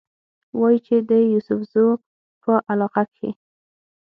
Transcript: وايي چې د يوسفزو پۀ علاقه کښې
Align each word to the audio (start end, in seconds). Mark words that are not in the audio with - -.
وايي 0.59 0.77
چې 0.85 0.95
د 1.09 1.11
يوسفزو 1.33 1.85
پۀ 2.41 2.53
علاقه 2.71 3.03
کښې 3.13 3.29